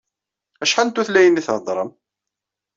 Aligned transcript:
Acḥal 0.63 0.85
n 0.87 0.91
tutlayin 0.93 1.39
i 1.39 1.43
theddṛem? 1.47 1.91